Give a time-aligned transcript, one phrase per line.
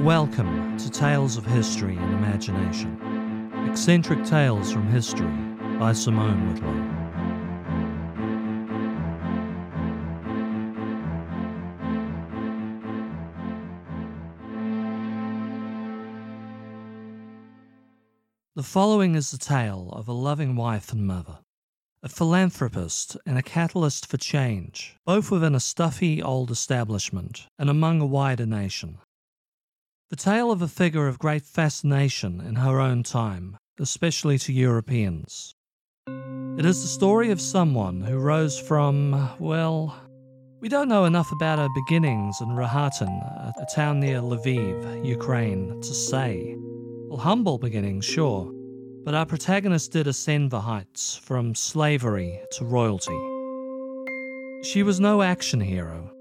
[0.00, 3.00] Welcome to Tales of History and Imagination.
[3.66, 5.32] Eccentric Tales from History
[5.78, 6.96] by Simone Whitlow.
[18.54, 21.38] The following is the tale of a loving wife and mother,
[22.02, 28.02] a philanthropist and a catalyst for change, both within a stuffy old establishment and among
[28.02, 28.98] a wider nation.
[30.08, 35.52] The tale of a figure of great fascination in her own time, especially to Europeans.
[36.06, 40.00] It is the story of someone who rose from, well,
[40.60, 45.92] we don't know enough about her beginnings in Rohatyn, a town near Lviv, Ukraine, to
[45.92, 46.54] say.
[47.08, 48.48] Well, humble beginnings, sure,
[49.04, 53.18] but our protagonist did ascend the heights from slavery to royalty.
[54.62, 56.12] She was no action hero,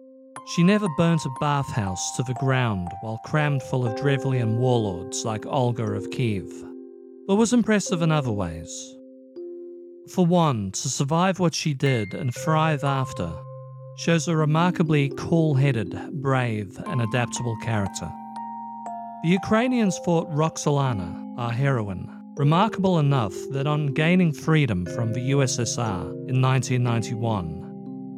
[0.48, 5.45] she never burnt a bathhouse to the ground while crammed full of Drevlian warlords like
[5.45, 6.45] Olga of Kiev,
[7.28, 8.95] but was impressive in other ways.
[10.14, 13.33] For one, to survive what she did and thrive after
[13.97, 18.11] shows a remarkably cool headed, brave, and adaptable character.
[19.23, 26.03] The Ukrainians fought Roxolana, our heroine, remarkable enough that on gaining freedom from the USSR
[26.30, 27.64] in 1991,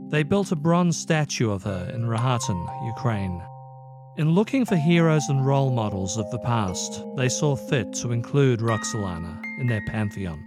[0.09, 3.43] they built a bronze statue of her in Rohatyn, Ukraine.
[4.17, 8.61] In looking for heroes and role models of the past, they saw fit to include
[8.61, 10.43] Roxolana in their pantheon.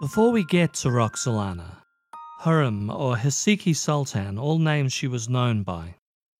[0.00, 1.76] Before we get to Roxolana,
[2.42, 5.94] Hurrem or Haseki Sultan, all names she was known by,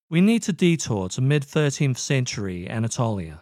[0.09, 3.41] we need to detour to mid 13th century Anatolia,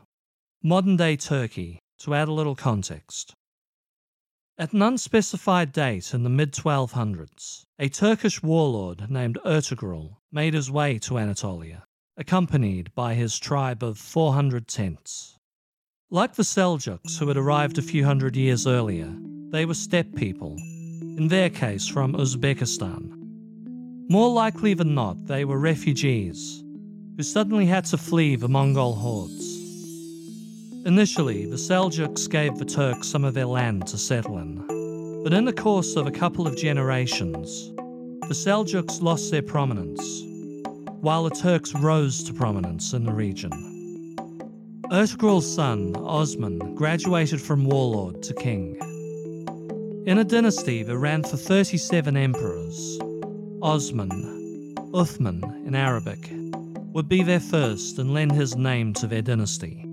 [0.64, 3.34] modern day Turkey, to add a little context.
[4.58, 10.70] At an unspecified date in the mid 1200s, a Turkish warlord named Ertugrul made his
[10.70, 11.86] way to Anatolia,
[12.18, 15.38] accompanied by his tribe of 400 tents.
[16.10, 19.16] Like the Seljuks, who had arrived a few hundred years earlier,
[19.50, 23.18] they were steppe people, in their case from Uzbekistan.
[24.10, 26.62] More likely than not, they were refugees
[27.16, 29.41] who suddenly had to flee the Mongol hordes.
[30.84, 35.46] Initially, the Seljuks gave the Turks some of their land to settle in, but in
[35.46, 37.72] the course of a couple of generations,
[38.28, 40.02] the Seljuks lost their prominence,
[41.02, 43.52] while the Turks rose to prominence in the region.
[44.92, 48.76] Ertugrul's son, Osman, graduated from warlord to king.
[50.08, 52.98] In a dynasty that ran for 37 emperors,
[53.62, 56.32] Osman, Uthman in Arabic,
[56.92, 59.86] would be their first and lend his name to their dynasty.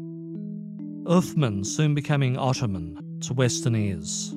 [1.09, 4.35] Uthman soon becoming Ottoman to Western ears.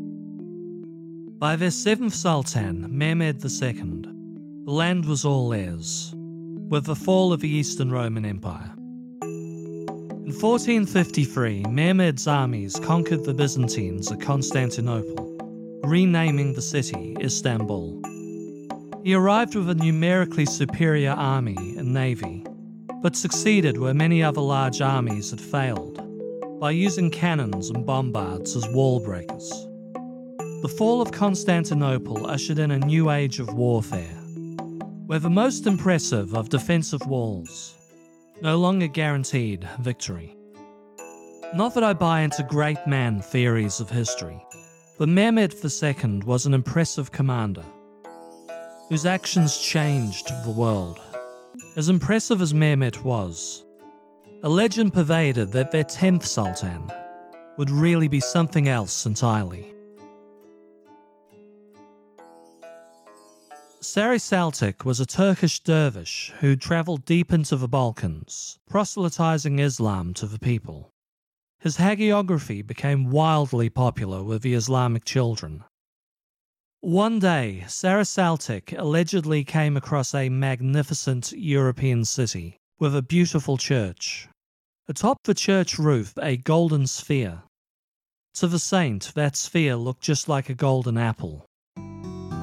[1.38, 4.04] By their seventh Sultan, Mehmed II,
[4.64, 8.72] the land was all theirs, with the fall of the Eastern Roman Empire.
[9.22, 18.02] In 1453, Mehmed's armies conquered the Byzantines at Constantinople, renaming the city Istanbul.
[19.04, 22.46] He arrived with a numerically superior army and navy,
[23.02, 25.91] but succeeded where many other large armies had failed
[26.62, 29.50] by using cannons and bombards as wall breakers.
[30.62, 34.22] The fall of Constantinople ushered in a new age of warfare,
[35.08, 37.74] where the most impressive of defensive walls
[38.44, 40.38] no longer guaranteed victory.
[41.56, 44.40] Not that I buy into great man theories of history,
[45.00, 47.66] but Mehmed II was an impressive commander
[48.88, 51.00] whose actions changed the world.
[51.76, 53.64] As impressive as Mehmet was,
[54.44, 56.92] a legend pervaded that their 10th Sultan
[57.58, 59.72] would really be something else entirely.
[63.82, 70.26] Sari Saltik was a Turkish dervish who travelled deep into the Balkans, proselytizing Islam to
[70.26, 70.90] the people.
[71.60, 75.64] His hagiography became wildly popular with the Islamic children.
[76.80, 84.28] One day, Sari Saltik allegedly came across a magnificent European city with a beautiful church
[84.88, 87.44] Atop the church roof, a golden sphere.
[88.34, 91.46] To the saint, that sphere looked just like a golden apple.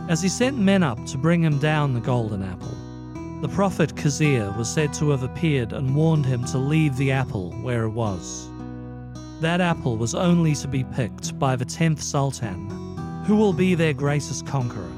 [0.08, 2.76] As he sent men up to bring him down the golden apple,
[3.40, 7.50] the prophet Khizr was said to have appeared and warned him to leave the apple
[7.62, 8.48] where it was.
[9.40, 12.70] That apple was only to be picked by the 10th Sultan,
[13.26, 14.97] who will be their greatest conqueror.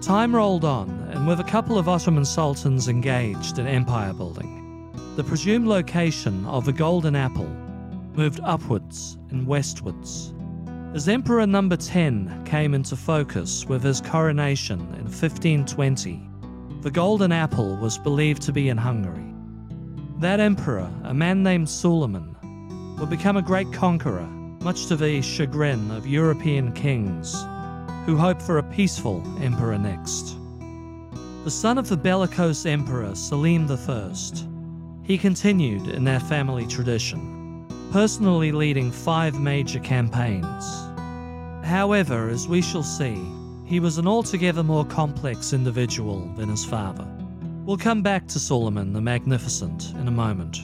[0.00, 5.22] Time rolled on, and with a couple of Ottoman sultans engaged in empire building, the
[5.22, 7.48] presumed location of the Golden Apple
[8.14, 10.32] moved upwards and westwards.
[10.94, 16.18] As Emperor number 10 came into focus with his coronation in 1520,
[16.80, 19.34] the Golden Apple was believed to be in Hungary.
[20.18, 24.26] That emperor, a man named Suleiman, would become a great conqueror,
[24.62, 27.44] much to the chagrin of European kings
[28.06, 30.36] who hoped for a peaceful emperor next.
[31.44, 34.14] The son of the bellicose emperor Selim I,
[35.04, 40.64] he continued in that family tradition, personally leading five major campaigns.
[41.64, 43.24] However, as we shall see,
[43.64, 47.06] he was an altogether more complex individual than his father.
[47.64, 50.58] We'll come back to Suleiman the Magnificent in a moment.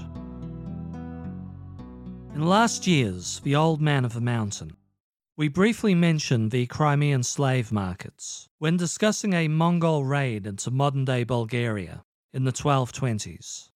[2.34, 4.76] In last year's The Old Man of the Mountain,
[5.38, 11.24] we briefly mentioned the Crimean slave markets when discussing a Mongol raid into modern day
[11.24, 13.68] Bulgaria in the 1220s.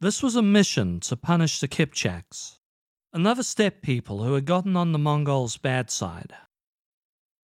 [0.00, 2.58] This was a mission to punish the Kipchaks,
[3.10, 6.34] another steppe people who had gotten on the Mongols' bad side.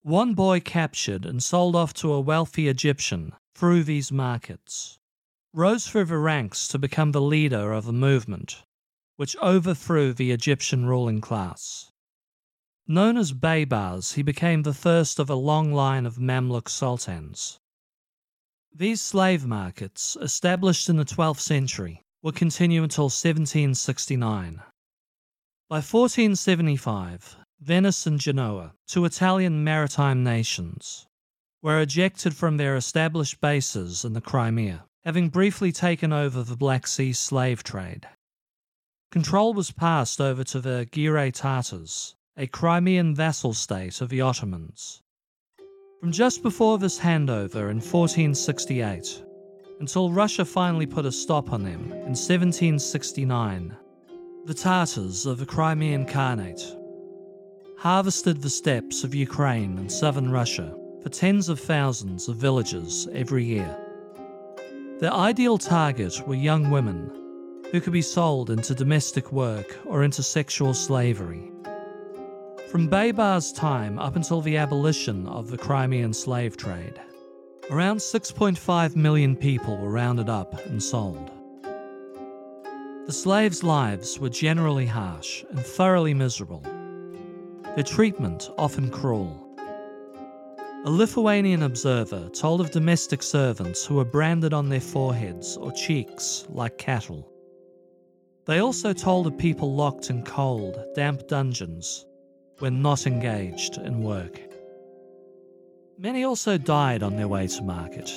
[0.03, 4.99] One boy captured and sold off to a wealthy Egyptian through these markets
[5.55, 8.63] rose through the ranks to become the leader of a movement
[9.17, 11.92] which overthrew the Egyptian ruling class.
[12.89, 17.61] Known as Baybars, he became the first of a long line of Mamluk sultans.
[18.75, 24.63] These slave markets, established in the 12th century, would continue until 1769.
[25.69, 31.07] By 1475, Venice and Genoa, two Italian maritime nations,
[31.63, 36.89] were ejected from their established bases in the Crimea, having briefly taken over the Black
[36.89, 38.09] Sea slave trade.
[39.13, 45.03] Control was passed over to the Giray Tatars, a Crimean vassal state of the Ottomans.
[46.01, 49.23] From just before this handover in 1468
[49.81, 53.77] until Russia finally put a stop on them in 1769,
[54.47, 56.79] the Tatars of the Crimean Khanate
[57.79, 63.45] harvested the steppes of Ukraine and southern Russia for tens of thousands of villagers every
[63.45, 63.77] year.
[65.01, 67.11] Their ideal target were young women
[67.71, 71.52] who could be sold into domestic work or into sexual slavery.
[72.73, 76.99] From Baybar's time up until the abolition of the Crimean slave trade,
[77.71, 81.31] around 6.5 million people were rounded up and sold.
[83.05, 86.63] The slaves' lives were generally harsh and thoroughly miserable,
[87.75, 89.55] their treatment often cruel.
[90.87, 96.47] A Lithuanian observer told of domestic servants who were branded on their foreheads or cheeks
[96.49, 97.31] like cattle.
[98.47, 102.07] They also told of people locked in cold, damp dungeons
[102.63, 104.41] when not engaged in work.
[105.99, 108.11] Many also died on their way to market,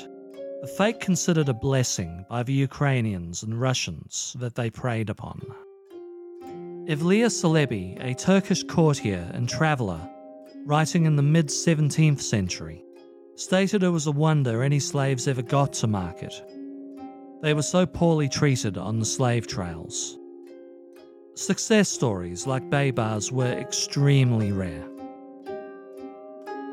[0.61, 5.41] a fate considered a blessing by the Ukrainians and Russians that they preyed upon.
[6.87, 10.07] Evliya Çelebi, a Turkish courtier and traveller,
[10.65, 12.83] writing in the mid 17th century,
[13.35, 16.43] stated it was a wonder any slaves ever got to market
[17.45, 20.17] they were so poorly treated on the slave trails.
[21.37, 24.87] Success stories like Baybar's were extremely rare.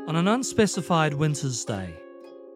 [0.06, 1.93] On an unspecified winter's day,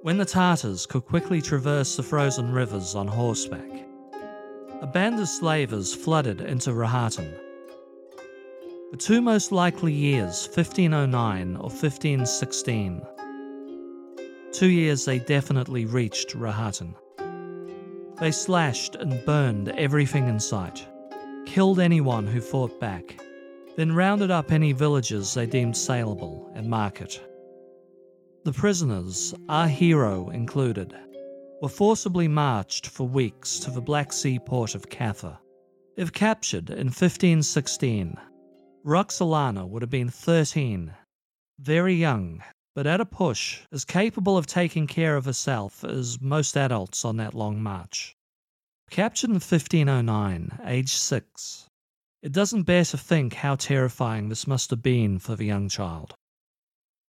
[0.02, 3.88] when the Tartars could quickly traverse the frozen rivers on horseback,
[4.80, 7.34] a band of slavers flooded into Rohatyn.
[8.92, 13.02] The two most likely years, 1509 or 1516,
[14.52, 16.94] two years they definitely reached Rohatyn.
[18.20, 20.86] They slashed and burned everything in sight,
[21.46, 23.18] killed anyone who fought back,
[23.76, 27.20] then rounded up any villages they deemed saleable and market.
[28.44, 30.94] The prisoners, our hero included,
[31.62, 35.38] were forcibly marched for weeks to the Black Sea port of Kaffa.
[35.96, 38.18] If captured in 1516,
[38.84, 40.92] Roxolana would have been 13,
[41.58, 42.42] very young,
[42.74, 47.16] but at a push, as capable of taking care of herself as most adults on
[47.16, 48.14] that long march.
[48.90, 51.68] Captured in 1509, age six,
[52.22, 56.14] it doesn't bear to think how terrifying this must have been for the young child.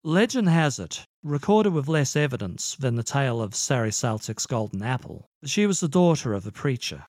[0.02, 5.26] Legend has it, recorded with less evidence than the tale of Sari Saltik's golden apple,
[5.42, 7.06] that she was the daughter of a preacher.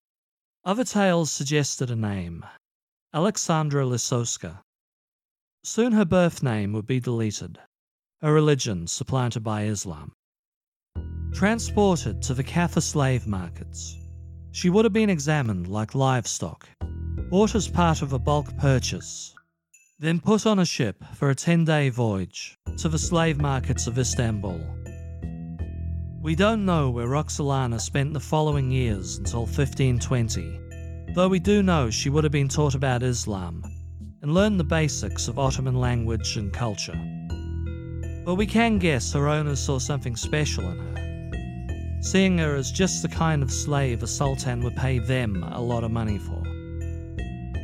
[0.63, 2.45] Other tales suggested a name
[3.13, 4.61] Alexandra Lisowska.
[5.63, 7.59] Soon her birth name would be deleted,
[8.21, 10.11] a religion supplanted by Islam.
[11.33, 13.95] Transported to the Kaffa slave markets,
[14.57, 16.67] she would have been examined like livestock,
[17.29, 19.35] bought as part of a bulk purchase,
[19.99, 23.99] then put on a ship for a 10 day voyage to the slave markets of
[23.99, 24.59] Istanbul.
[26.23, 31.91] We don't know where Roxolana spent the following years until 1520, though we do know
[31.91, 33.61] she would have been taught about Islam
[34.23, 36.99] and learned the basics of Ottoman language and culture
[38.25, 41.16] but we can guess her owners saw something special in her.
[42.01, 45.83] Seeing her as just the kind of slave a sultan would pay them a lot
[45.83, 46.41] of money for.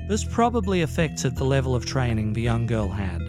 [0.08, 3.22] This probably affected the level of training the young girl had.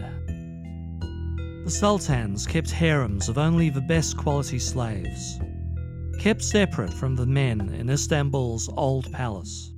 [1.63, 5.39] The sultans kept harems of only the best quality slaves,
[6.19, 9.71] kept separate from the men in Istanbul's old palace.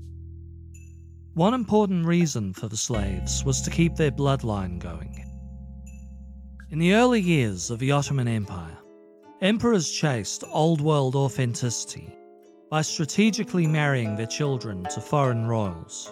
[1.34, 5.24] One important reason for the slaves was to keep their bloodline going.
[6.72, 8.78] In the early years of the Ottoman Empire,
[9.42, 12.12] emperors chased old world authenticity
[12.72, 16.12] by strategically marrying their children to foreign royals.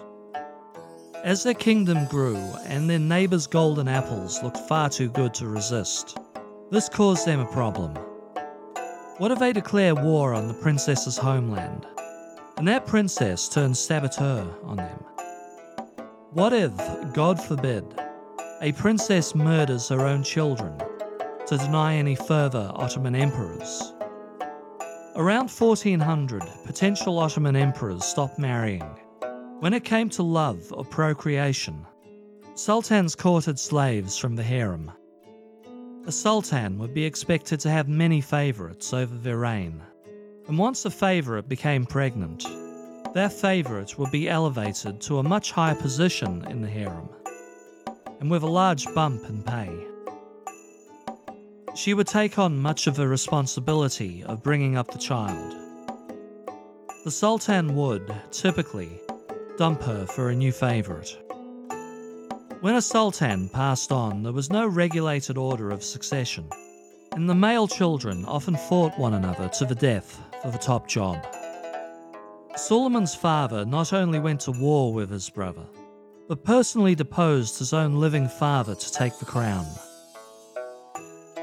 [1.24, 6.18] As their kingdom grew and their neighbours' golden apples looked far too good to resist,
[6.70, 7.96] this caused them a problem.
[9.18, 11.84] What if they declare war on the princess's homeland,
[12.56, 14.98] and that princess turns saboteur on them?
[16.30, 16.72] What if,
[17.12, 17.84] God forbid,
[18.62, 20.80] a princess murders her own children
[21.46, 23.92] to deny any further Ottoman emperors?
[25.14, 28.84] Around 1400, potential Ottoman emperors stopped marrying
[29.60, 31.86] when it came to love or procreation,
[32.54, 34.92] sultans courted slaves from the harem.
[36.06, 39.80] A sultan would be expected to have many favourites over their reign,
[40.46, 42.44] and once a favourite became pregnant,
[43.14, 47.08] their favourite would be elevated to a much higher position in the harem,
[48.20, 49.86] and with a large bump in pay.
[51.76, 55.54] She would take on much of the responsibility of bringing up the child.
[57.04, 58.98] The sultan would, typically,
[59.58, 61.14] dump her for a new favourite.
[62.62, 66.48] When a sultan passed on, there was no regulated order of succession,
[67.12, 71.26] and the male children often fought one another to the death for the top job.
[72.56, 75.66] Suleiman's father not only went to war with his brother,
[76.26, 79.66] but personally deposed his own living father to take the crown.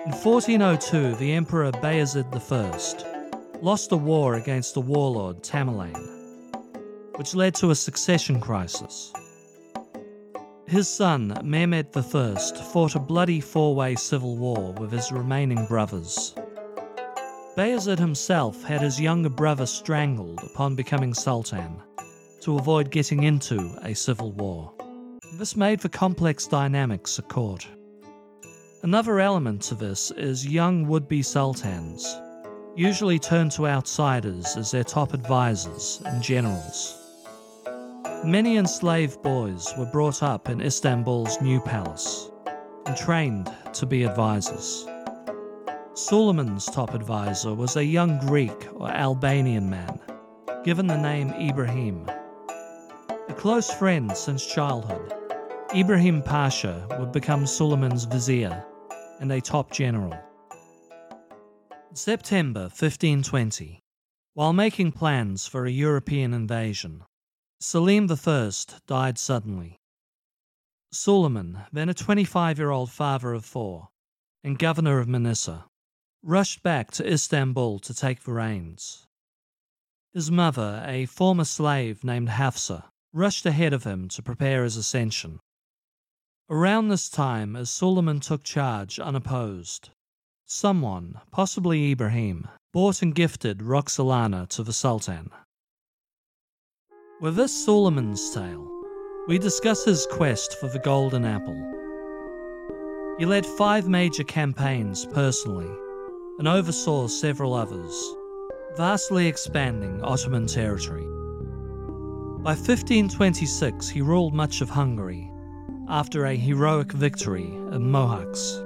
[0.06, 6.14] In 1402, the Emperor Bayezid I lost a war against the warlord Tamerlane
[7.16, 9.14] which led to a succession crisis.
[10.68, 12.36] His son, Mehmed I,
[12.74, 16.36] fought a bloody four way civil war with his remaining brothers.
[17.56, 21.82] Bayezid himself had his younger brother strangled upon becoming sultan
[22.42, 24.74] to avoid getting into a civil war.
[25.36, 27.66] This made for complex dynamics at court.
[28.84, 32.20] Another element to this is young would be sultans
[32.76, 36.98] usually turn to outsiders as their top advisors and generals.
[38.26, 42.30] Many enslaved boys were brought up in Istanbul's new palace
[42.86, 44.86] and trained to be advisors.
[45.94, 49.98] Suleiman's top advisor was a young Greek or Albanian man,
[50.66, 52.06] given the name Ibrahim.
[53.30, 55.14] A close friend since childhood,
[55.74, 58.66] Ibrahim Pasha would become Suleiman's vizier
[59.20, 60.14] and a top general.
[61.94, 63.80] September 1520,
[64.34, 67.04] while making plans for a European invasion,
[67.60, 68.52] Selim I
[68.88, 69.78] died suddenly.
[70.92, 73.90] Suleiman, then a 25 year old father of four
[74.44, 75.66] and governor of Manisa,
[76.22, 79.06] rushed back to Istanbul to take the reins.
[80.14, 85.40] His mother, a former slave named Hafsa, rushed ahead of him to prepare his ascension.
[86.50, 89.92] Around this time, as Suleiman took charge unopposed,
[90.46, 95.30] someone, possibly Ibrahim, bought and gifted Roxolana to the Sultan.
[97.22, 98.70] With this Suleiman's tale,
[99.26, 101.56] we discuss his quest for the Golden Apple.
[103.18, 105.72] He led five major campaigns personally
[106.40, 108.16] and oversaw several others,
[108.76, 111.06] vastly expanding Ottoman territory.
[112.44, 115.33] By 1526, he ruled much of Hungary
[115.90, 118.60] after a heroic victory at Mohacs.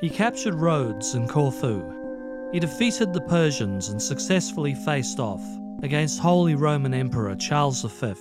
[0.00, 1.82] He captured Rhodes and Corfu.
[2.52, 5.42] He defeated the Persians and successfully faced off
[5.82, 8.14] against Holy Roman Emperor Charles V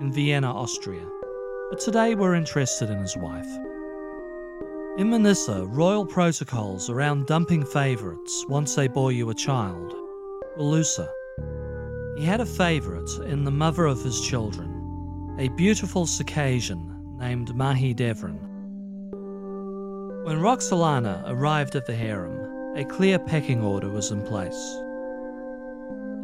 [0.00, 1.06] in Vienna, Austria.
[1.70, 3.48] But today we're interested in his wife.
[4.98, 9.94] In Manisa, royal protocols around dumping favourites once they bore you a child
[10.58, 11.08] were looser.
[12.16, 14.67] He had a favourite in the mother of his children,
[15.38, 18.40] a beautiful Circassian named Mahidevran.
[20.24, 24.76] When Roxolana arrived at the harem, a clear pecking order was in place.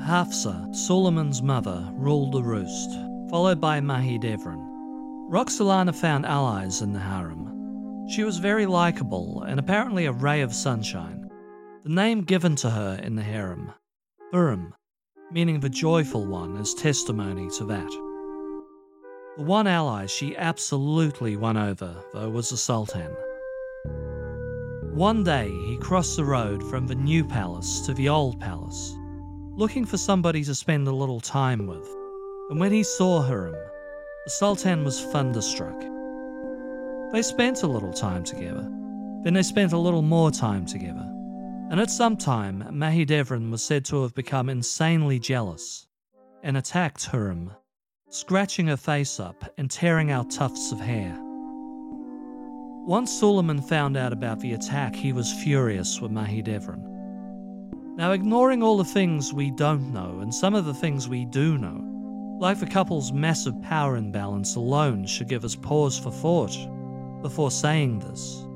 [0.05, 2.91] Hafsa, Suleiman's mother, ruled the roost,
[3.31, 5.31] followed by Mahidevran.
[5.31, 8.09] Roxolana found allies in the harem.
[8.09, 11.31] She was very likable and apparently a ray of sunshine.
[11.85, 13.73] The name given to her in the harem,
[14.33, 14.75] Hurrem,
[15.31, 18.04] meaning the joyful one, is testimony to that.
[19.37, 23.11] The one ally she absolutely won over, though, was the Sultan.
[24.93, 28.95] One day, he crossed the road from the new palace to the old palace,
[29.57, 31.85] looking for somebody to spend a little time with.
[32.49, 33.57] And when he saw Hurrem,
[34.25, 35.81] the Sultan was thunderstruck.
[37.13, 38.71] They spent a little time together.
[39.25, 41.11] Then they spent a little more time together.
[41.71, 45.89] And at some time, Mahidevran was said to have become insanely jealous
[46.45, 47.51] and attacked Hurrem,
[48.15, 51.19] scratching her face up and tearing out tufts of hair.
[52.87, 56.81] Once Suleiman found out about the attack, he was furious with Mahidevran.
[57.97, 61.59] Now, ignoring all the things we don't know and some of the things we do
[61.59, 66.57] know, like the couple's massive power imbalance alone should give us pause for thought
[67.21, 68.47] before saying this.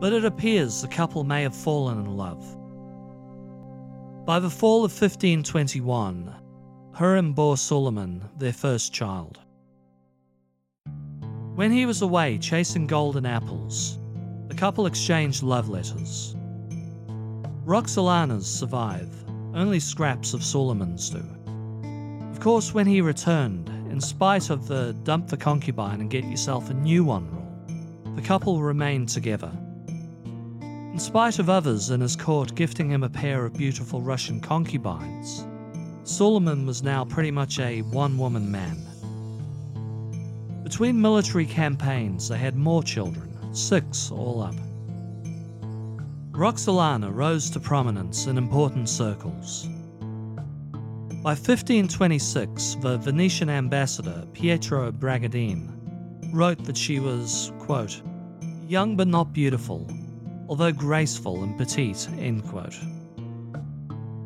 [0.00, 2.44] But it appears the couple may have fallen in love.
[4.26, 6.34] By the fall of 1521,
[6.96, 9.38] Hurrem bore Suleiman their first child.
[11.54, 13.98] When he was away chasing golden apples,
[14.48, 16.34] the couple exchanged love letters.
[17.66, 19.12] Roxolana's survive,
[19.54, 21.22] only scraps of Suleiman's do.
[22.30, 26.70] Of course, when he returned, in spite of the dump the concubine and get yourself
[26.70, 29.52] a new one rule, the couple remained together.
[30.62, 35.46] In spite of others in his court gifting him a pair of beautiful Russian concubines,
[36.06, 38.86] Suleiman was now pretty much a one woman man.
[40.62, 44.54] Between military campaigns, they had more children, six all up.
[46.30, 49.66] Roxolana rose to prominence in important circles.
[51.24, 55.72] By 1526, the Venetian ambassador Pietro Bragadin
[56.32, 58.00] wrote that she was, quote,
[58.68, 59.90] young but not beautiful,
[60.48, 62.76] although graceful and petite, end quote.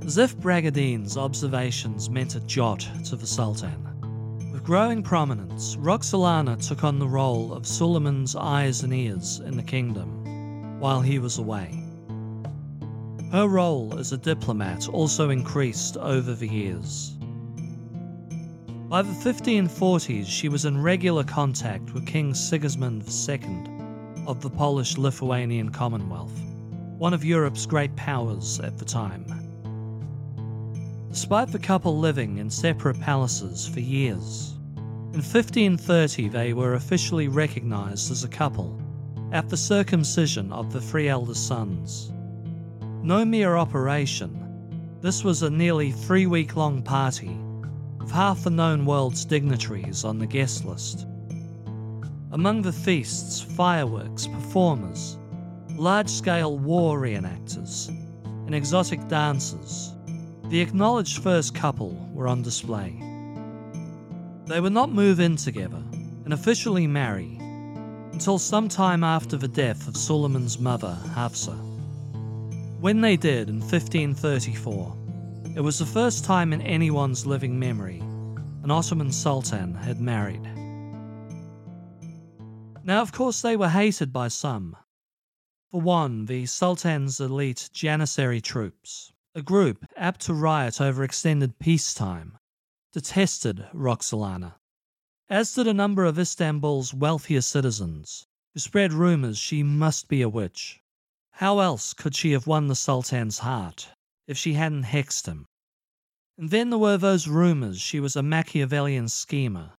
[0.03, 3.87] As if Bragadin's observations meant a jot to the Sultan.
[4.51, 9.63] With growing prominence, Roxolana took on the role of Suleiman's eyes and ears in the
[9.63, 11.85] kingdom while he was away.
[13.31, 17.17] Her role as a diplomat also increased over the years.
[18.89, 24.99] By the 1540s, she was in regular contact with King Sigismund II of the Polish
[24.99, 26.37] Lithuanian Commonwealth,
[26.99, 29.40] one of Europe's great powers at the time.
[31.11, 34.55] Despite the couple living in separate palaces for years,
[35.13, 38.81] in 1530 they were officially recognized as a couple
[39.33, 42.13] at the circumcision of the three eldest sons.
[43.03, 47.37] No mere operation, this was a nearly three week long party
[47.99, 51.09] with half the known world's dignitaries on the guest list.
[52.31, 55.19] Among the feasts, fireworks, performers,
[55.71, 57.89] large scale war reenactors,
[58.47, 59.93] and exotic dancers
[60.51, 62.91] the acknowledged first couple were on display.
[64.47, 65.81] They would not move in together
[66.25, 67.37] and officially marry
[68.13, 71.53] until some time after the death of Suleiman's mother, Hafsa.
[72.81, 74.97] When they did in 1534,
[75.55, 78.01] it was the first time in anyone's living memory
[78.65, 80.43] an Ottoman sultan had married.
[82.83, 84.77] Now, of course, they were hated by some.
[85.71, 92.37] For one, the Sultan's elite Janissary troops, a group apt to riot over extended peacetime
[92.93, 94.57] detested Roxolana,
[95.29, 100.29] as did a number of Istanbul's wealthier citizens, who spread rumours she must be a
[100.29, 100.81] witch.
[101.31, 103.91] How else could she have won the Sultan's heart
[104.27, 105.47] if she hadn't hexed him?
[106.37, 109.75] And then there were those rumours she was a Machiavellian schemer,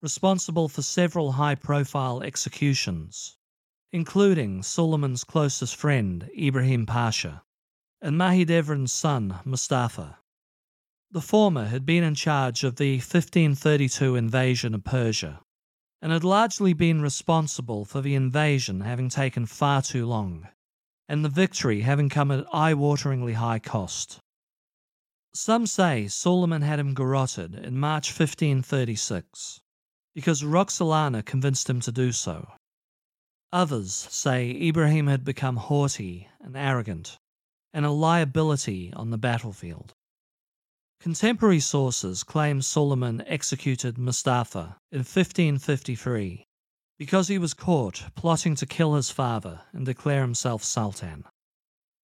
[0.00, 3.36] responsible for several high profile executions,
[3.90, 7.42] including Suleiman's closest friend, Ibrahim Pasha
[8.02, 10.18] and Mahidevran's son, Mustafa.
[11.12, 15.40] The former had been in charge of the 1532 invasion of Persia
[16.00, 20.48] and had largely been responsible for the invasion having taken far too long
[21.08, 24.18] and the victory having come at eye wateringly high cost.
[25.32, 29.60] Some say Suleiman had him garroted in March 1536
[30.12, 32.50] because Roxolana convinced him to do so.
[33.52, 37.18] Others say Ibrahim had become haughty and arrogant
[37.72, 39.92] and a liability on the battlefield.
[41.00, 46.46] Contemporary sources claim Suleiman executed Mustafa in 1553
[46.98, 51.24] because he was caught plotting to kill his father and declare himself Sultan.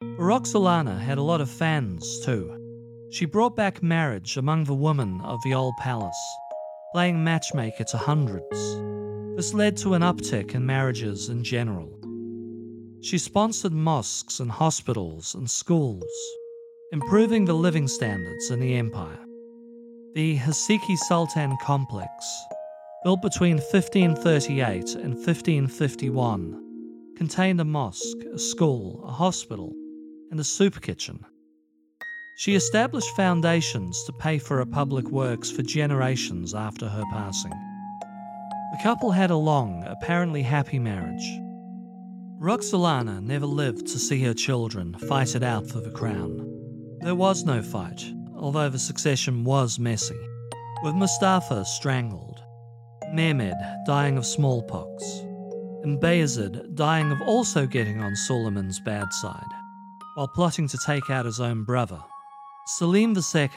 [0.02, 3.08] Roxolana had a lot of fans too.
[3.12, 6.18] She brought back marriage among the women of the old palace,
[6.92, 8.76] playing matchmaker to hundreds.
[9.36, 11.97] This led to an uptick in marriages in general.
[13.00, 16.10] She sponsored mosques and hospitals and schools,
[16.90, 19.24] improving the living standards in the empire.
[20.14, 22.10] The Haseki Sultan complex,
[23.04, 29.72] built between 1538 and 1551, contained a mosque, a school, a hospital,
[30.32, 31.24] and a super kitchen.
[32.38, 37.54] She established foundations to pay for her public works for generations after her passing.
[38.72, 41.47] The couple had a long, apparently happy marriage.
[42.40, 46.38] Roxolana never lived to see her children fight it out for the crown.
[47.00, 48.04] There was no fight,
[48.36, 50.20] although the succession was messy,
[50.84, 52.40] with Mustafa strangled,
[53.12, 55.02] Mehmed dying of smallpox,
[55.82, 59.50] and Bayezid dying of also getting on Suleiman's bad side,
[60.14, 62.00] while plotting to take out his own brother.
[62.66, 63.48] Selim II,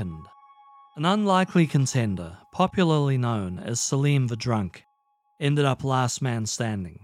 [0.95, 4.85] an unlikely contender, popularly known as Selim the Drunk,
[5.39, 6.97] ended up last man standing.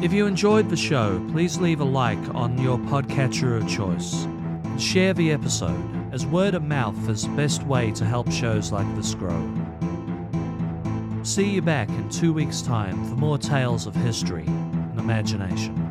[0.00, 4.80] If you enjoyed the show, please leave a like on your podcatcher of choice and
[4.80, 8.86] share the episode, as word of mouth is the best way to help shows like
[8.94, 9.63] this grow.
[11.24, 15.83] See you back in two weeks' time for more tales of history and imagination.